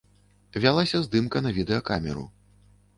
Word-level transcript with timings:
Вялася 0.63 1.03
здымка 1.09 1.45
на 1.47 1.55
відэакамеру. 1.61 2.29